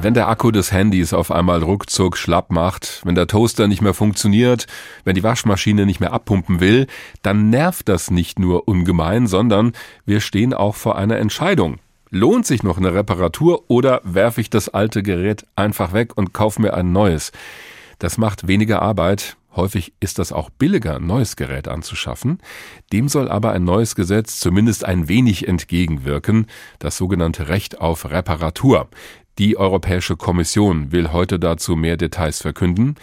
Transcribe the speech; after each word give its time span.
Wenn 0.00 0.14
der 0.14 0.28
Akku 0.28 0.52
des 0.52 0.70
Handys 0.70 1.12
auf 1.12 1.32
einmal 1.32 1.60
ruckzuck 1.60 2.16
schlapp 2.16 2.52
macht, 2.52 3.02
wenn 3.04 3.16
der 3.16 3.26
Toaster 3.26 3.66
nicht 3.66 3.82
mehr 3.82 3.94
funktioniert, 3.94 4.68
wenn 5.04 5.16
die 5.16 5.24
Waschmaschine 5.24 5.86
nicht 5.86 5.98
mehr 5.98 6.12
abpumpen 6.12 6.60
will, 6.60 6.86
dann 7.22 7.50
nervt 7.50 7.88
das 7.88 8.12
nicht 8.12 8.38
nur 8.38 8.68
ungemein, 8.68 9.26
sondern 9.26 9.72
wir 10.06 10.20
stehen 10.20 10.54
auch 10.54 10.76
vor 10.76 10.96
einer 10.96 11.18
Entscheidung. 11.18 11.78
Lohnt 12.10 12.46
sich 12.46 12.62
noch 12.62 12.78
eine 12.78 12.94
Reparatur 12.94 13.64
oder 13.68 14.00
werfe 14.04 14.40
ich 14.40 14.50
das 14.50 14.68
alte 14.68 15.02
Gerät 15.02 15.44
einfach 15.56 15.92
weg 15.92 16.16
und 16.16 16.32
kaufe 16.32 16.62
mir 16.62 16.74
ein 16.74 16.92
neues? 16.92 17.32
Das 17.98 18.18
macht 18.18 18.46
weniger 18.46 18.80
Arbeit. 18.80 19.36
Häufig 19.56 19.92
ist 19.98 20.20
das 20.20 20.30
auch 20.30 20.50
billiger, 20.50 20.96
ein 20.96 21.06
neues 21.06 21.34
Gerät 21.34 21.66
anzuschaffen. 21.66 22.38
Dem 22.92 23.08
soll 23.08 23.28
aber 23.28 23.50
ein 23.50 23.64
neues 23.64 23.96
Gesetz 23.96 24.38
zumindest 24.38 24.84
ein 24.84 25.08
wenig 25.08 25.48
entgegenwirken, 25.48 26.46
das 26.78 26.96
sogenannte 26.96 27.48
Recht 27.48 27.80
auf 27.80 28.08
Reparatur. 28.08 28.88
Die 29.38 29.56
Europäische 29.56 30.16
Kommission 30.16 30.90
will 30.90 31.12
heute 31.12 31.38
dazu 31.38 31.76
mehr 31.76 31.96
Details 31.96 32.42
verkünden. 32.42 32.96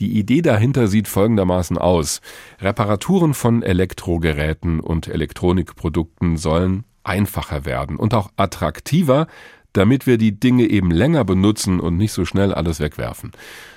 Die 0.00 0.18
Idee 0.18 0.42
dahinter 0.42 0.86
sieht 0.86 1.08
folgendermaßen 1.08 1.78
aus. 1.78 2.20
Reparaturen 2.60 3.32
von 3.32 3.62
Elektrogeräten 3.62 4.80
und 4.80 5.08
Elektronikprodukten 5.08 6.36
sollen 6.36 6.84
einfacher 7.04 7.64
werden 7.64 7.96
und 7.96 8.12
auch 8.12 8.30
attraktiver, 8.36 9.28
damit 9.78 10.08
wir 10.08 10.18
die 10.18 10.32
Dinge 10.40 10.64
eben 10.64 10.90
länger 10.90 11.24
benutzen 11.24 11.78
und 11.78 11.96
nicht 11.96 12.10
so 12.10 12.24
schnell 12.24 12.52
alles 12.52 12.80
wegwerfen. 12.80 13.30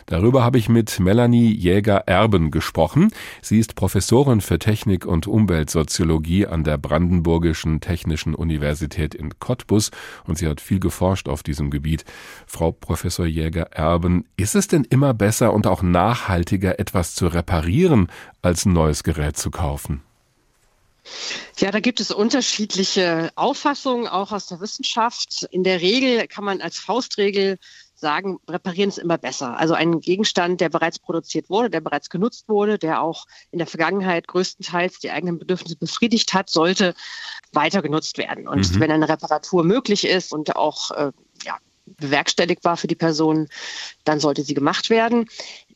Darüber 0.08 0.44
habe 0.44 0.58
ich 0.58 0.68
mit 0.68 1.00
Melanie 1.00 1.54
Jäger-Erben 1.54 2.50
gesprochen. 2.50 3.12
Sie 3.44 3.60
ist 3.60 3.76
Professorin 3.76 4.42
für 4.42 4.58
Technik 4.58 5.06
und 5.06 5.28
Umweltsoziologie 5.28 6.48
an 6.48 6.64
der 6.64 6.80
Brandenburgischen 6.80 7.82
Technischen 7.82 8.34
Universität 8.34 9.14
in 9.14 9.38
Cottbus 9.38 9.92
und 10.26 10.40
sie 10.40 10.48
hat 10.48 10.60
viel 10.60 10.80
geforscht 10.80 11.30
auf 11.30 11.44
diesem 11.44 11.70
Gebiet. 11.70 12.04
Frau 12.48 12.72
Professor 12.72 13.28
Jäger-Erben, 13.28 14.26
ist 14.38 14.56
es 14.56 14.68
denn 14.68 14.86
immer 14.90 15.14
besser 15.14 15.54
und 15.54 15.68
auch 15.68 15.84
nachhaltiger, 15.84 16.80
etwas 16.80 17.14
zu 17.14 17.28
reparieren, 17.28 18.08
als 18.42 18.66
ein 18.66 18.74
neues 18.74 19.04
Gerät 19.04 19.38
zu 19.38 19.52
kaufen? 19.52 20.02
Ja, 21.60 21.72
da 21.72 21.80
gibt 21.80 22.00
es 22.00 22.12
unterschiedliche 22.12 23.32
Auffassungen, 23.36 24.08
auch 24.08 24.32
aus 24.32 24.48
der 24.48 24.60
Wissenschaft. 24.60 25.48
In 25.52 25.64
der 25.64 25.82
Regel 25.82 26.28
kann 26.28 26.44
man 26.44 26.62
als 26.62 26.78
Faustregel 26.80 27.58
sagen, 28.02 28.40
reparieren 28.50 28.90
ist 28.90 28.98
immer 28.98 29.18
besser. 29.18 29.58
Also 29.58 29.76
ein 29.76 30.02
Gegenstand, 30.02 30.60
der 30.60 30.70
bereits 30.70 31.00
produziert 31.00 31.50
wurde, 31.50 31.70
der 31.70 31.82
bereits 31.82 32.10
genutzt 32.10 32.50
wurde, 32.50 32.78
der 32.80 33.02
auch 33.02 33.26
in 33.52 33.60
der 33.60 33.68
Vergangenheit 33.68 34.28
größtenteils 34.28 35.00
die 35.00 35.12
eigenen 35.12 35.40
Bedürfnisse 35.40 35.78
befriedigt 35.78 36.34
hat, 36.34 36.50
sollte 36.50 36.96
weiter 37.54 37.82
genutzt 37.82 38.18
werden. 38.18 38.48
Und 38.48 38.74
mhm. 38.74 38.80
wenn 38.80 38.92
eine 38.92 39.08
Reparatur 39.08 39.64
möglich 39.64 40.06
ist 40.06 40.34
und 40.34 40.56
auch 40.56 40.92
äh, 40.92 41.12
ja, 41.46 41.58
bewerkstelligt 41.86 42.64
war 42.64 42.76
für 42.76 42.88
die 42.88 42.96
Person, 42.96 43.48
dann 44.04 44.20
sollte 44.20 44.44
sie 44.44 44.56
gemacht 44.56 44.90
werden. 44.90 45.30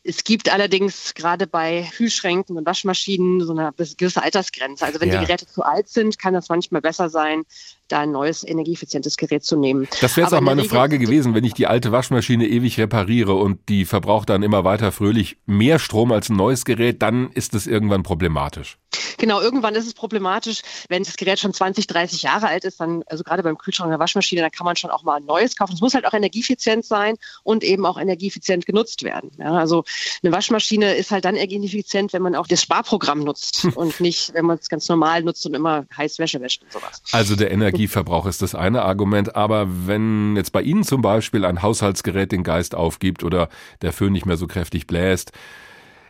Es 0.08 0.24
gibt 0.24 0.54
allerdings 0.54 1.16
gerade 1.16 1.48
bei 1.48 1.90
Kühlschränken 1.96 2.58
und 2.58 2.66
Waschmaschinen 2.68 3.42
so 3.42 3.54
eine 3.54 3.74
gewisse 3.98 4.22
Altersgrenze. 4.22 4.86
Also 4.86 5.02
wenn 5.02 5.10
ja. 5.10 5.20
die 5.20 5.26
Geräte 5.26 5.48
zu 5.48 5.64
alt 5.64 5.90
sind, 5.90 6.20
kann 6.20 6.36
das 6.36 6.48
manchmal 6.48 6.82
besser 6.82 7.10
sein, 7.10 7.42
da 7.88 8.02
ein 8.02 8.12
neues 8.12 8.48
energieeffizientes 8.48 9.18
Gerät 9.18 9.44
zu 9.44 9.58
nehmen. 9.58 9.88
Das 10.02 10.16
wäre 10.16 10.28
jetzt 10.28 10.34
auch 10.34 10.42
meine 10.42 10.62
Regel 10.62 10.70
Frage 10.70 11.00
gewesen, 11.00 11.34
wenn 11.34 11.44
ich 11.44 11.54
die 11.54 11.66
alte 11.66 11.92
Waschmaschine 11.92 12.46
ewig 12.48 12.80
repariere 12.80 13.34
und 13.34 13.68
die 13.68 13.84
verbraucht 13.84 14.30
dann 14.30 14.44
immer 14.44 14.64
weiter 14.64 14.92
fröhlich 14.92 15.38
mehr 15.48 15.80
Strom 15.80 16.12
als 16.12 16.30
ein 16.30 16.36
neues 16.36 16.66
Gerät, 16.66 17.02
dann 17.02 17.32
ist 17.32 17.56
es 17.56 17.66
irgendwann 17.66 18.04
problematisch. 18.04 18.78
Genau, 19.26 19.42
irgendwann 19.42 19.74
ist 19.74 19.88
es 19.88 19.96
problematisch, 19.96 20.62
wenn 20.88 21.02
das 21.02 21.18
Gerät 21.18 21.40
schon 21.40 21.52
20, 21.52 21.88
30 21.88 22.22
Jahre 22.22 22.46
alt 22.48 22.64
ist, 22.64 22.80
dann, 22.80 23.02
also 23.08 23.24
gerade 23.24 23.42
beim 23.42 23.58
Kühlschrank 23.58 23.90
der 23.90 23.98
Waschmaschine, 23.98 24.42
dann 24.42 24.52
kann 24.52 24.66
man 24.66 24.76
schon 24.76 24.92
auch 24.92 25.02
mal 25.02 25.16
ein 25.16 25.26
neues 25.26 25.56
kaufen. 25.56 25.74
Es 25.74 25.82
muss 25.82 25.96
halt 25.96 26.06
auch 26.06 26.14
energieeffizient 26.14 26.86
sein 26.86 27.16
und 27.42 27.64
eben 27.64 27.88
auch 27.88 27.98
energieeffizient 27.98 28.68
genutzt 28.68 29.02
werden. 29.02 29.32
Ja, 29.40 29.54
also 29.54 29.84
eine 30.22 30.32
Waschmaschine 30.32 30.94
ist 30.94 31.10
halt 31.10 31.26
dann 31.26 31.36
energieeffizient, 31.36 32.14
wenn 32.14 32.22
man 32.22 32.36
auch 32.36 32.46
das 32.46 32.62
Sparprogramm 32.62 33.22
nutzt 33.22 33.66
und 33.76 34.00
nicht, 34.00 34.32
wenn 34.36 34.46
man 34.46 34.60
es 34.60 34.70
ganz 34.70 34.88
normal 34.90 35.24
nutzt 35.24 35.44
und 35.48 35.56
immer 35.56 35.88
heiß 35.98 36.20
Wäsche 36.20 36.40
wäscht 36.40 36.62
und 36.62 36.72
sowas. 36.72 37.02
Also 37.12 37.36
der 37.36 37.50
Energieverbrauch 37.50 38.28
ist 38.28 38.44
das 38.44 38.54
eine 38.54 38.84
Argument, 38.84 39.36
aber 39.36 39.66
wenn 39.88 40.36
jetzt 40.36 40.52
bei 40.52 40.62
Ihnen 40.62 40.84
zum 40.84 41.02
Beispiel 41.02 41.46
ein 41.46 41.64
Haushaltsgerät 41.64 42.32
den 42.32 42.44
Geist 42.44 42.76
aufgibt 42.76 43.24
oder 43.24 43.50
der 43.82 43.92
Föhn 43.92 44.14
nicht 44.14 44.28
mehr 44.28 44.38
so 44.38 44.46
kräftig 44.46 44.86
bläst, 44.86 45.32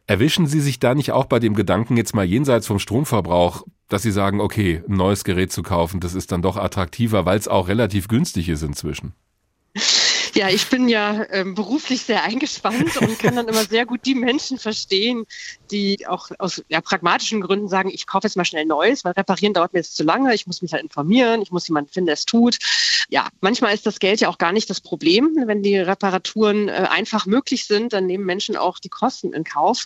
Erwischen 0.07 0.45
Sie 0.45 0.59
sich 0.59 0.79
da 0.79 0.93
nicht 0.93 1.11
auch 1.11 1.25
bei 1.25 1.39
dem 1.39 1.55
Gedanken 1.55 1.97
jetzt 1.97 2.13
mal 2.13 2.25
jenseits 2.25 2.67
vom 2.67 2.77
Stromverbrauch, 2.77 3.63
dass 3.89 4.03
Sie 4.03 4.11
sagen, 4.11 4.39
okay, 4.39 4.83
ein 4.87 4.97
neues 4.97 5.23
Gerät 5.23 5.51
zu 5.51 5.63
kaufen, 5.63 5.99
das 5.99 6.13
ist 6.13 6.31
dann 6.31 6.43
doch 6.43 6.57
attraktiver, 6.57 7.25
weil 7.25 7.39
es 7.39 7.47
auch 7.47 7.67
relativ 7.67 8.07
günstig 8.07 8.49
ist 8.49 8.61
inzwischen? 8.61 9.13
Ja, 10.35 10.49
ich 10.49 10.69
bin 10.69 10.89
ja 10.89 11.25
ähm, 11.31 11.55
beruflich 11.55 12.01
sehr 12.01 12.23
eingespannt 12.23 12.97
und 12.97 13.17
kann 13.19 13.37
dann 13.37 13.47
immer 13.47 13.63
sehr 13.63 13.85
gut 13.85 14.05
die 14.05 14.15
Menschen 14.15 14.59
verstehen, 14.59 15.25
die 15.71 16.05
auch 16.07 16.29
aus 16.39 16.61
ja, 16.67 16.81
pragmatischen 16.81 17.39
Gründen 17.39 17.69
sagen, 17.69 17.89
ich 17.89 18.05
kaufe 18.05 18.27
jetzt 18.27 18.35
mal 18.35 18.43
schnell 18.43 18.65
Neues, 18.65 19.05
weil 19.05 19.13
reparieren 19.13 19.53
dauert 19.53 19.71
mir 19.71 19.79
jetzt 19.79 19.95
zu 19.95 20.03
lange, 20.03 20.35
ich 20.35 20.45
muss 20.45 20.61
mich 20.61 20.73
halt 20.73 20.83
informieren, 20.83 21.41
ich 21.41 21.51
muss 21.51 21.69
jemanden 21.69 21.89
finden, 21.89 22.07
der 22.07 22.15
es 22.15 22.25
tut. 22.25 22.57
Ja, 23.07 23.29
manchmal 23.39 23.73
ist 23.73 23.85
das 23.85 23.99
Geld 23.99 24.19
ja 24.19 24.27
auch 24.27 24.37
gar 24.37 24.51
nicht 24.51 24.69
das 24.69 24.81
Problem. 24.81 25.37
Wenn 25.45 25.63
die 25.63 25.77
Reparaturen 25.77 26.67
äh, 26.67 26.87
einfach 26.89 27.25
möglich 27.25 27.65
sind, 27.65 27.93
dann 27.93 28.05
nehmen 28.05 28.25
Menschen 28.25 28.57
auch 28.57 28.79
die 28.79 28.89
Kosten 28.89 29.31
in 29.31 29.45
Kauf. 29.45 29.85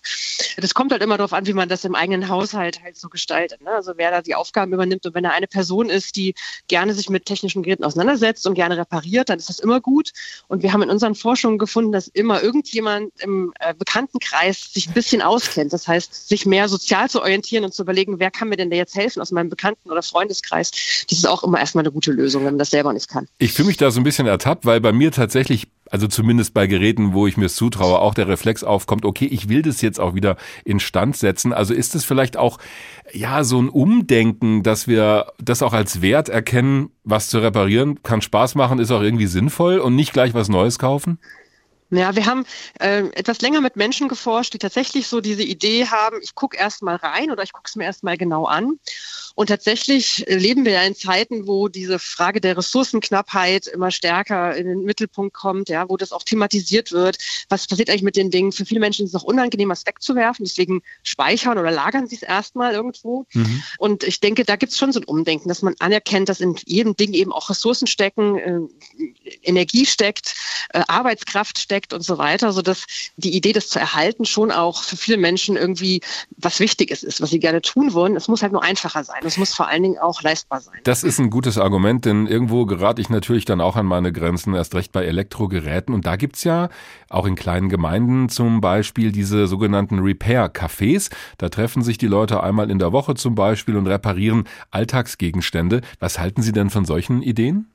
Das 0.57 0.73
kommt 0.73 0.91
halt 0.91 1.03
immer 1.03 1.17
darauf 1.17 1.33
an, 1.33 1.45
wie 1.45 1.53
man 1.53 1.69
das 1.69 1.85
im 1.85 1.93
eigenen 1.95 2.27
Haushalt 2.27 2.81
halt 2.81 2.97
so 2.97 3.09
gestaltet. 3.09 3.61
Ne? 3.61 3.69
Also 3.69 3.93
wer 3.97 4.09
da 4.09 4.21
die 4.21 4.35
Aufgaben 4.35 4.73
übernimmt 4.73 5.05
und 5.05 5.13
wenn 5.13 5.23
da 5.23 5.31
eine 5.31 5.47
Person 5.47 5.89
ist, 5.89 6.15
die 6.15 6.33
gerne 6.67 6.93
sich 6.93 7.09
mit 7.09 7.25
technischen 7.25 7.61
Geräten 7.61 7.83
auseinandersetzt 7.83 8.47
und 8.47 8.55
gerne 8.55 8.77
repariert, 8.77 9.29
dann 9.29 9.37
ist 9.37 9.49
das 9.49 9.59
immer 9.59 9.81
gut. 9.81 10.11
Und 10.47 10.63
wir 10.63 10.73
haben 10.73 10.81
in 10.81 10.89
unseren 10.89 11.15
Forschungen 11.15 11.57
gefunden, 11.57 11.91
dass 11.91 12.07
immer 12.07 12.41
irgendjemand 12.41 13.11
im 13.19 13.53
äh, 13.59 13.73
Bekanntenkreis 13.73 14.73
sich 14.73 14.87
ein 14.87 14.93
bisschen 14.93 15.21
auskennt. 15.21 15.73
Das 15.73 15.87
heißt, 15.87 16.27
sich 16.29 16.45
mehr 16.45 16.67
sozial 16.67 17.09
zu 17.09 17.21
orientieren 17.21 17.65
und 17.65 17.73
zu 17.73 17.83
überlegen, 17.83 18.19
wer 18.19 18.31
kann 18.31 18.49
mir 18.49 18.57
denn 18.57 18.69
da 18.69 18.77
jetzt 18.77 18.95
helfen 18.95 19.21
aus 19.21 19.31
meinem 19.31 19.49
Bekannten- 19.49 19.91
oder 19.91 20.01
Freundeskreis. 20.01 20.71
Das 21.09 21.17
ist 21.17 21.27
auch 21.27 21.43
immer 21.43 21.59
erstmal 21.59 21.83
eine 21.83 21.91
gute 21.91 22.11
Lösung, 22.11 22.45
wenn 22.45 22.53
man 22.53 22.59
das 22.59 22.71
selber 22.71 22.93
nicht 22.93 23.09
kann. 23.09 23.27
Ich 23.37 23.53
fühle 23.53 23.67
mich 23.67 23.77
da 23.77 23.91
so 23.91 23.99
ein 23.99 24.03
bisschen 24.03 24.27
ertappt, 24.27 24.65
weil 24.65 24.81
bei 24.81 24.91
mir 24.91 25.11
tatsächlich 25.11 25.67
also 25.89 26.07
zumindest 26.07 26.53
bei 26.53 26.67
Geräten, 26.67 27.13
wo 27.13 27.27
ich 27.27 27.37
mir 27.37 27.45
es 27.45 27.55
zutraue, 27.55 27.99
auch 27.99 28.13
der 28.13 28.27
Reflex 28.27 28.63
aufkommt, 28.63 29.05
okay, 29.05 29.25
ich 29.25 29.49
will 29.49 29.61
das 29.61 29.81
jetzt 29.81 29.99
auch 29.99 30.15
wieder 30.15 30.37
instand 30.65 31.17
setzen. 31.17 31.53
Also 31.53 31.73
ist 31.73 31.95
es 31.95 32.05
vielleicht 32.05 32.37
auch, 32.37 32.59
ja, 33.11 33.43
so 33.43 33.61
ein 33.61 33.69
Umdenken, 33.69 34.63
dass 34.63 34.87
wir 34.87 35.33
das 35.39 35.61
auch 35.61 35.73
als 35.73 36.01
Wert 36.01 36.29
erkennen, 36.29 36.91
was 37.03 37.29
zu 37.29 37.39
reparieren, 37.39 38.03
kann 38.03 38.21
Spaß 38.21 38.55
machen, 38.55 38.79
ist 38.79 38.91
auch 38.91 39.01
irgendwie 39.01 39.27
sinnvoll 39.27 39.79
und 39.79 39.95
nicht 39.95 40.13
gleich 40.13 40.33
was 40.33 40.49
Neues 40.49 40.79
kaufen? 40.79 41.19
Ja, 41.91 42.15
wir 42.15 42.27
haben 42.27 42.45
äh, 42.79 43.05
etwas 43.13 43.41
länger 43.41 43.61
mit 43.61 43.75
Menschen 43.75 44.09
geforscht, 44.09 44.53
die 44.53 44.59
tatsächlich 44.59 45.07
so 45.07 45.21
diese 45.21 45.41
Idee 45.41 45.87
haben, 45.87 46.17
ich 46.21 46.35
gucke 46.35 46.55
erst 46.55 46.83
mal 46.83 46.97
rein 46.97 47.31
oder 47.31 47.41
ich 47.41 47.51
gucke 47.51 47.67
es 47.67 47.75
mir 47.75 47.85
erst 47.85 48.03
mal 48.03 48.15
genau 48.15 48.45
an. 48.45 48.79
Und 49.39 49.47
tatsächlich 49.47 50.25
leben 50.27 50.65
wir 50.65 50.73
ja 50.73 50.83
in 50.83 50.95
Zeiten, 50.95 51.47
wo 51.47 51.69
diese 51.69 51.97
Frage 51.97 52.41
der 52.41 52.57
Ressourcenknappheit 52.57 53.67
immer 53.67 53.89
stärker 53.89 54.53
in 54.53 54.67
den 54.67 54.83
Mittelpunkt 54.83 55.33
kommt, 55.33 55.69
ja, 55.69 55.87
wo 55.87 55.95
das 55.95 56.11
auch 56.11 56.23
thematisiert 56.23 56.91
wird. 56.91 57.17
Was 57.47 57.65
passiert 57.65 57.89
eigentlich 57.89 58.03
mit 58.03 58.17
den 58.17 58.31
Dingen? 58.31 58.51
Für 58.51 58.65
viele 58.65 58.81
Menschen 58.81 59.05
ist 59.05 59.13
es 59.13 59.21
auch 59.21 59.23
unangenehm, 59.23 59.69
was 59.69 59.85
wegzuwerfen. 59.85 60.43
Deswegen 60.43 60.81
speichern 61.03 61.57
oder 61.57 61.71
lagern 61.71 62.05
sie 62.05 62.17
es 62.17 62.21
erstmal 62.21 62.73
irgendwo. 62.73 63.27
Mhm. 63.31 63.63
Und 63.77 64.03
ich 64.03 64.19
denke, 64.19 64.43
da 64.43 64.57
gibt 64.57 64.73
es 64.73 64.77
schon 64.77 64.91
so 64.91 64.99
ein 64.99 65.05
Umdenken, 65.05 65.47
dass 65.47 65.61
man 65.61 65.73
anerkennt, 65.79 66.27
dass 66.27 66.41
in 66.41 66.57
jedem 66.65 66.97
Ding 66.97 67.13
eben 67.13 67.31
auch 67.31 67.49
Ressourcen 67.49 67.87
stecken, 67.87 68.37
äh, 68.39 68.59
Energie 69.43 69.85
steckt, 69.85 70.35
äh, 70.73 70.81
Arbeitskraft 70.85 71.59
steckt 71.59 71.93
und 71.93 72.01
so 72.01 72.17
weiter, 72.17 72.51
sodass 72.51 72.85
die 73.15 73.33
Idee, 73.37 73.53
das 73.53 73.69
zu 73.69 73.79
erhalten, 73.79 74.25
schon 74.25 74.51
auch 74.51 74.83
für 74.83 74.97
viele 74.97 75.17
Menschen 75.17 75.55
irgendwie 75.55 76.01
was 76.35 76.59
Wichtiges 76.59 77.03
ist, 77.03 77.21
was 77.21 77.29
sie 77.29 77.39
gerne 77.39 77.61
tun 77.61 77.93
wollen. 77.93 78.17
Es 78.17 78.27
muss 78.27 78.41
halt 78.41 78.51
nur 78.51 78.63
einfacher 78.63 79.05
sein. 79.05 79.28
Es 79.29 79.37
muss 79.37 79.53
vor 79.53 79.67
allen 79.67 79.83
Dingen 79.83 79.99
auch 79.99 80.23
leistbar 80.23 80.59
sein. 80.59 80.79
Das 80.85 81.03
ist 81.03 81.19
ein 81.19 81.29
gutes 81.29 81.59
Argument, 81.59 82.03
denn 82.03 82.25
irgendwo 82.25 82.65
gerate 82.65 82.99
ich 82.99 83.11
natürlich 83.11 83.45
dann 83.45 83.61
auch 83.61 83.75
an 83.75 83.85
meine 83.85 84.11
Grenzen, 84.11 84.55
erst 84.55 84.73
recht 84.73 84.91
bei 84.91 85.05
Elektrogeräten. 85.05 85.93
Und 85.93 86.07
da 86.07 86.15
gibt's 86.15 86.43
ja 86.43 86.69
auch 87.09 87.27
in 87.27 87.35
kleinen 87.35 87.69
Gemeinden 87.69 88.29
zum 88.29 88.59
Beispiel 88.59 89.11
diese 89.11 89.45
sogenannten 89.45 89.99
Repair-Cafés. 89.99 91.11
Da 91.37 91.49
treffen 91.49 91.83
sich 91.83 91.99
die 91.99 92.07
Leute 92.07 92.41
einmal 92.41 92.71
in 92.71 92.79
der 92.79 92.91
Woche 92.91 93.13
zum 93.13 93.35
Beispiel 93.35 93.77
und 93.77 93.85
reparieren 93.85 94.45
Alltagsgegenstände. 94.71 95.81
Was 95.99 96.17
halten 96.17 96.41
Sie 96.41 96.51
denn 96.51 96.71
von 96.71 96.85
solchen 96.85 97.21
Ideen? 97.21 97.67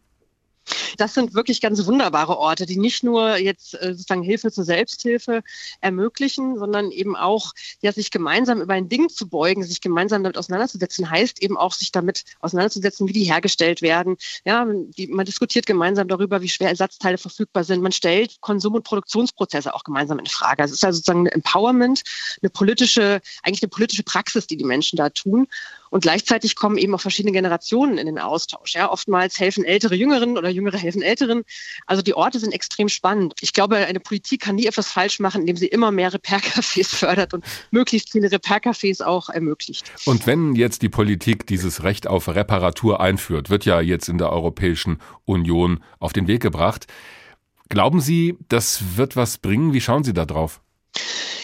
Das 0.96 1.14
sind 1.14 1.34
wirklich 1.34 1.60
ganz 1.60 1.84
wunderbare 1.86 2.38
Orte, 2.38 2.66
die 2.66 2.76
nicht 2.76 3.02
nur 3.02 3.36
jetzt 3.36 3.74
äh, 3.74 3.92
sozusagen 3.92 4.22
Hilfe 4.22 4.52
zur 4.52 4.64
Selbsthilfe 4.64 5.42
ermöglichen, 5.80 6.58
sondern 6.58 6.90
eben 6.90 7.16
auch, 7.16 7.52
ja, 7.80 7.92
sich 7.92 8.10
gemeinsam 8.10 8.60
über 8.60 8.74
ein 8.74 8.88
Ding 8.88 9.08
zu 9.08 9.28
beugen, 9.28 9.64
sich 9.64 9.80
gemeinsam 9.80 10.22
damit 10.22 10.38
auseinanderzusetzen, 10.38 11.10
heißt 11.10 11.42
eben 11.42 11.56
auch, 11.56 11.72
sich 11.72 11.92
damit 11.92 12.24
auseinanderzusetzen, 12.40 13.08
wie 13.08 13.12
die 13.12 13.24
hergestellt 13.24 13.82
werden. 13.82 14.16
Ja, 14.44 14.66
die, 14.66 15.08
man 15.08 15.26
diskutiert 15.26 15.66
gemeinsam 15.66 16.08
darüber, 16.08 16.42
wie 16.42 16.48
schwer 16.48 16.68
Ersatzteile 16.68 17.18
verfügbar 17.18 17.64
sind. 17.64 17.82
Man 17.82 17.92
stellt 17.92 18.40
Konsum- 18.40 18.74
und 18.74 18.84
Produktionsprozesse 18.84 19.74
auch 19.74 19.84
gemeinsam 19.84 20.18
in 20.18 20.26
Frage. 20.26 20.62
Es 20.62 20.72
ist 20.72 20.84
also 20.84 20.96
sozusagen 20.96 21.26
ein 21.26 21.32
Empowerment, 21.32 22.02
eine 22.42 22.50
politische, 22.50 23.20
eigentlich 23.42 23.62
eine 23.62 23.70
politische 23.70 24.02
Praxis, 24.02 24.46
die 24.46 24.56
die 24.56 24.64
Menschen 24.64 24.96
da 24.96 25.10
tun. 25.10 25.48
Und 25.94 26.00
gleichzeitig 26.00 26.56
kommen 26.56 26.76
eben 26.76 26.92
auch 26.92 27.00
verschiedene 27.00 27.30
Generationen 27.30 27.98
in 27.98 28.06
den 28.06 28.18
Austausch. 28.18 28.74
Ja, 28.74 28.90
oftmals 28.90 29.38
helfen 29.38 29.64
ältere 29.64 29.94
Jüngeren 29.94 30.36
oder 30.36 30.48
Jüngere 30.48 30.76
helfen 30.76 31.02
Älteren. 31.02 31.44
Also 31.86 32.02
die 32.02 32.14
Orte 32.14 32.40
sind 32.40 32.52
extrem 32.52 32.88
spannend. 32.88 33.34
Ich 33.42 33.52
glaube, 33.52 33.76
eine 33.76 34.00
Politik 34.00 34.40
kann 34.40 34.56
nie 34.56 34.66
etwas 34.66 34.88
falsch 34.88 35.20
machen, 35.20 35.42
indem 35.42 35.56
sie 35.56 35.68
immer 35.68 35.92
mehr 35.92 36.12
Repair-Cafés 36.12 36.88
fördert 36.96 37.32
und 37.32 37.44
möglichst 37.70 38.10
viele 38.10 38.28
Repair-Cafés 38.28 39.04
auch 39.04 39.28
ermöglicht. 39.28 39.92
Und 40.04 40.26
wenn 40.26 40.56
jetzt 40.56 40.82
die 40.82 40.88
Politik 40.88 41.46
dieses 41.46 41.84
Recht 41.84 42.08
auf 42.08 42.26
Reparatur 42.26 42.98
einführt, 42.98 43.48
wird 43.48 43.64
ja 43.64 43.80
jetzt 43.80 44.08
in 44.08 44.18
der 44.18 44.32
Europäischen 44.32 44.98
Union 45.26 45.78
auf 46.00 46.12
den 46.12 46.26
Weg 46.26 46.42
gebracht. 46.42 46.88
Glauben 47.68 48.00
Sie, 48.00 48.36
das 48.48 48.96
wird 48.96 49.14
was 49.14 49.38
bringen? 49.38 49.72
Wie 49.72 49.80
schauen 49.80 50.02
Sie 50.02 50.12
da 50.12 50.24
drauf? 50.24 50.60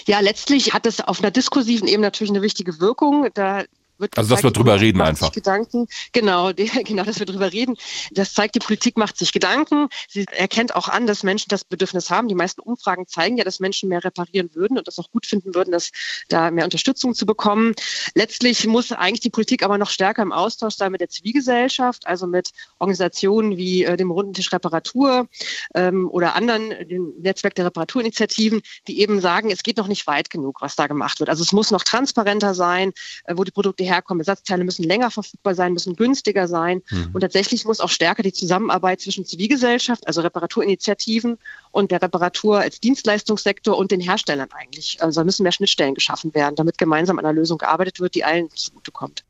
Ja, 0.06 0.19
letztlich 0.19 0.73
hat 0.73 0.87
es 0.87 1.00
auf 1.00 1.20
einer 1.20 1.31
diskursiven 1.31 1.87
Ebene 1.87 2.08
natürlich 2.08 2.32
eine 2.32 2.43
wichtige 2.43 2.81
Wirkung. 2.81 3.29
Da 3.35 3.62
wird 4.00 4.17
also 4.19 4.35
dass 4.35 4.43
wir 4.43 4.50
drüber 4.50 4.81
reden 4.81 5.00
einfach. 5.00 5.32
Gedanken. 5.32 5.87
Genau, 6.12 6.52
die, 6.52 6.67
genau, 6.85 7.05
dass 7.05 7.19
wir 7.19 7.26
drüber 7.26 7.52
reden. 7.52 7.76
Das 8.11 8.35
zeigt, 8.35 8.55
die 8.55 8.61
Politik 8.61 8.97
macht 8.97 9.17
sich 9.19 9.32
Gedanken. 9.32 9.88
Sie 10.08 10.25
erkennt 10.31 10.75
auch 10.75 10.88
an, 10.88 11.06
dass 11.06 11.23
Menschen 11.23 11.49
das 11.49 11.64
Bedürfnis 11.64 12.11
haben. 12.11 12.29
Die 12.29 12.35
meisten 12.35 12.61
Umfragen 12.61 13.06
zeigen 13.06 13.37
ja, 13.37 13.44
dass 13.44 13.61
Menschen 13.61 13.88
mehr 13.88 14.02
reparieren 14.02 14.50
würden 14.55 14.79
und 14.79 14.88
das 14.88 14.99
auch 14.99 15.11
gut 15.11 15.26
finden 15.26 15.55
würden, 15.55 15.73
dass 15.73 15.91
da 16.29 16.50
mehr 16.50 16.64
Unterstützung 16.64 17.14
zu 17.14 17.26
bekommen. 17.26 17.75
Letztlich 18.14 18.67
muss 18.67 18.93
eigentlich 18.93 19.20
die 19.20 19.31
Politik 19.31 19.62
aber 19.62 19.79
noch 19.79 19.91
stärker 19.91 20.23
im 20.23 20.32
Austausch 20.32 20.75
sein 20.75 20.93
mit 20.93 21.00
der 21.00 21.08
Zivilgesellschaft, 21.08 22.06
also 22.06 22.26
mit 22.26 22.50
Organisationen 22.79 23.56
wie 23.56 23.85
äh, 23.85 23.96
dem 23.96 24.11
Runden 24.11 24.32
Tisch 24.32 24.53
Reparatur 24.53 25.29
ähm, 25.75 26.08
oder 26.11 26.35
anderen, 26.35 26.70
dem 26.88 27.12
Netzwerk 27.20 27.55
der 27.55 27.67
Reparaturinitiativen, 27.67 28.62
die 28.87 29.00
eben 29.00 29.20
sagen, 29.20 29.50
es 29.50 29.62
geht 29.62 29.76
noch 29.76 29.88
nicht 29.88 30.06
weit 30.06 30.31
genug, 30.31 30.61
was 30.61 30.76
da 30.76 30.87
gemacht 30.87 31.20
wird. 31.20 31.29
Also 31.29 31.43
es 31.43 31.53
muss 31.53 31.70
noch 31.70 31.85
transparenter 31.85 32.55
sein, 32.55 32.93
äh, 33.25 33.35
wo 33.37 33.44
die 33.44 33.50
Produkte 33.50 33.85
herkommen. 33.90 34.20
Ersatzteile 34.20 34.64
müssen 34.64 34.84
länger 34.84 35.10
verfügbar 35.10 35.54
sein, 35.54 35.72
müssen 35.72 35.96
günstiger 35.96 36.48
sein. 36.48 36.82
Mhm. 36.90 37.10
Und 37.12 37.20
tatsächlich 37.20 37.64
muss 37.64 37.81
auch 37.81 37.88
stärker 37.88 38.22
die 38.22 38.32
Zusammenarbeit 38.32 39.00
zwischen 39.00 39.25
Zivilgesellschaft, 39.25 40.06
also 40.06 40.20
Reparaturinitiativen 40.20 41.38
und 41.70 41.90
der 41.90 42.02
Reparatur 42.02 42.60
als 42.60 42.81
Dienstleistungssektor 42.81 43.76
und 43.76 43.90
den 43.90 44.00
Herstellern 44.00 44.48
eigentlich. 44.52 45.02
Also 45.02 45.25
müssen 45.25 45.42
mehr 45.42 45.52
Schnittstellen 45.52 45.94
geschaffen 45.94 46.34
werden, 46.34 46.56
damit 46.56 46.78
gemeinsam 46.78 47.19
an 47.19 47.25
einer 47.25 47.34
Lösung 47.34 47.58
gearbeitet 47.58 48.00
wird, 48.00 48.14
die 48.14 48.25
allen 48.25 48.48
zugutekommt. 48.50 49.25